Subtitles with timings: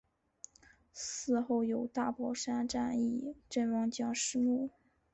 [0.91, 4.71] 祠后有大宝山战役阵亡将士墓。